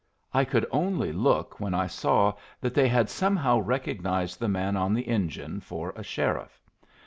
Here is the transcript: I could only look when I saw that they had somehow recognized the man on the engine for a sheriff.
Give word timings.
I 0.33 0.45
could 0.45 0.65
only 0.71 1.11
look 1.13 1.59
when 1.59 1.75
I 1.75 1.85
saw 1.85 2.33
that 2.59 2.73
they 2.73 2.87
had 2.87 3.07
somehow 3.07 3.59
recognized 3.59 4.39
the 4.39 4.47
man 4.49 4.75
on 4.75 4.95
the 4.95 5.07
engine 5.07 5.59
for 5.59 5.93
a 5.95 6.01
sheriff. 6.01 6.59